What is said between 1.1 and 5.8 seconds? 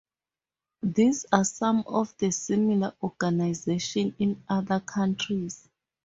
are some of the similar organisations in other countries.